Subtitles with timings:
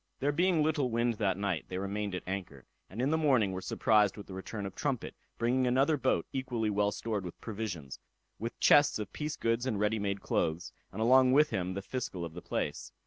[0.19, 3.61] There being little wind that night, they remained at anchor, and in the morning were
[3.61, 7.99] surprised with the return of Trumpet, bringing another boat equally well stored with provisions,
[8.39, 12.25] with chests of piece goods and ready made clothes, and along with him the fiscal
[12.25, 12.91] of the place.